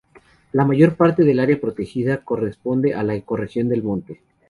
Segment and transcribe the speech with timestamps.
[0.51, 4.19] La mayor parte del área protegida corresponde a la ecorregión del monte.